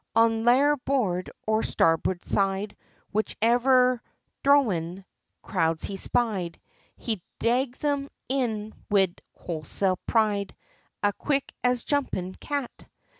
[0.15, 2.75] On larboard, or on starboard side,
[3.11, 4.01] whatever
[4.43, 5.05] dhrownin'
[5.43, 6.59] Crowds he spied,
[6.97, 10.55] he dhragged them in wid wholesale pride,
[11.03, 12.87] As quick as jumpin' cat!